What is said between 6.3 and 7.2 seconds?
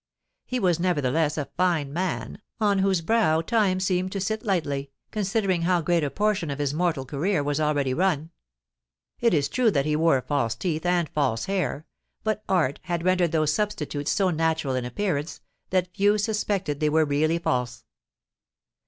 of his mortal